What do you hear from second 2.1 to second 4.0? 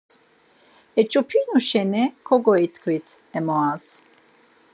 koǩoitkvit emoras.